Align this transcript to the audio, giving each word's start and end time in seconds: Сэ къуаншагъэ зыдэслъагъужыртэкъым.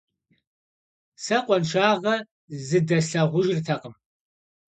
Сэ 1.23 1.37
къуаншагъэ 1.45 2.15
зыдэслъагъужыртэкъым. 2.67 3.95